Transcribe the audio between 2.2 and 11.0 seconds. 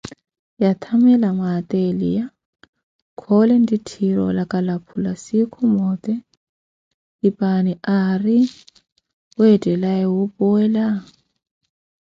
akhole atitthiru oolakala phula, siikhu moote, tipani ari weetelaawe wuupuwela?